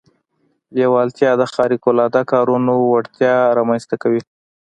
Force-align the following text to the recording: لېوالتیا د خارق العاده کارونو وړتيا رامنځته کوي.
لېوالتیا 0.75 1.31
د 1.37 1.43
خارق 1.53 1.81
العاده 1.91 2.21
کارونو 2.31 2.71
وړتيا 2.91 3.35
رامنځته 3.57 3.95
کوي. 4.03 4.21